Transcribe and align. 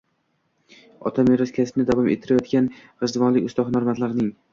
Ota 1.09 1.25
meros 1.27 1.53
kasbni 1.57 1.85
davom 1.89 2.09
ettirayotgan 2.13 2.71
g‘ijduvonlik 3.03 3.47
usta 3.51 3.67
hunarmandlarng 3.69 4.33